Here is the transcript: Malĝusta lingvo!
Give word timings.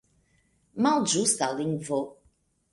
Malĝusta 0.85 1.53
lingvo! 1.61 2.03